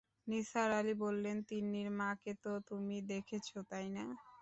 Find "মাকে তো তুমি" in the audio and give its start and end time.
1.99-2.97